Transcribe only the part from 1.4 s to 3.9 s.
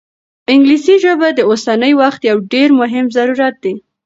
اوسني وخت یو ډېر مهم ضرورت دی.